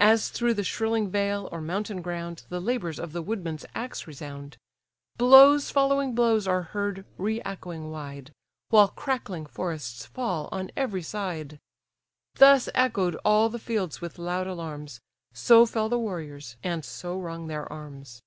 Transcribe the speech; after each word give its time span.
As 0.00 0.30
through 0.30 0.54
the 0.54 0.64
shrilling 0.64 1.10
vale, 1.10 1.50
or 1.52 1.60
mountain 1.60 2.00
ground, 2.00 2.44
The 2.48 2.60
labours 2.62 2.98
of 2.98 3.12
the 3.12 3.20
woodman's 3.20 3.66
axe 3.74 4.06
resound; 4.06 4.56
Blows 5.18 5.70
following 5.70 6.14
blows 6.14 6.48
are 6.48 6.62
heard 6.62 7.04
re 7.18 7.42
echoing 7.42 7.90
wide, 7.90 8.32
While 8.70 8.88
crackling 8.88 9.44
forests 9.44 10.06
fall 10.06 10.48
on 10.50 10.70
every 10.78 11.02
side: 11.02 11.58
Thus 12.36 12.70
echoed 12.74 13.16
all 13.16 13.50
the 13.50 13.58
fields 13.58 14.00
with 14.00 14.18
loud 14.18 14.46
alarms, 14.46 15.02
So 15.34 15.66
fell 15.66 15.90
the 15.90 15.98
warriors, 15.98 16.56
and 16.62 16.82
so 16.82 17.20
rung 17.20 17.48
their 17.48 17.70
arms. 17.70 18.22